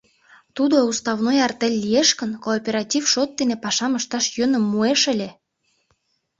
[0.55, 5.29] Тудо уставной артель лиеш гын, кооператив шот дене пашам ышташ йӧным муэш ыле.